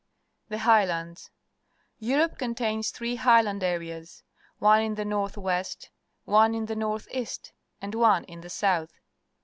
[0.49, 1.29] The Highlands.—
[1.99, 4.23] Europe contains three highland areas—
[4.57, 5.91] one in the north west,
[6.25, 8.93] one in the north east, and one in the south.